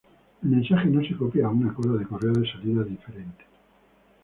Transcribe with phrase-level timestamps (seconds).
[0.41, 3.45] El mensaje no se copia a una cola de correo de salida diferente.